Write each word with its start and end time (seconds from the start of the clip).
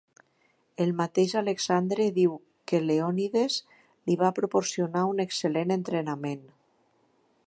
El 0.85 0.93
mateix 1.01 1.35
Alexandre 1.41 2.07
diu 2.15 2.31
que 2.71 2.79
Leònides 2.85 3.57
li 4.09 4.15
va 4.25 4.33
proporcionar 4.41 5.07
un 5.13 5.25
excel·lent 5.29 5.75
entrenament. 5.77 6.45